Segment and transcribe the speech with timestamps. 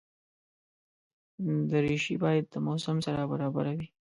[1.71, 3.87] دریشي باید د موسم سره برابره وي.